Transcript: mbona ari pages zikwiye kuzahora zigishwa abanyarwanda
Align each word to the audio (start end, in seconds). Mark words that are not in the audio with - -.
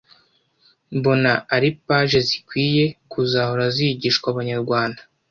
mbona 0.97 1.31
ari 1.55 1.69
pages 1.87 2.25
zikwiye 2.29 2.85
kuzahora 3.11 3.65
zigishwa 3.75 4.27
abanyarwanda 4.33 5.01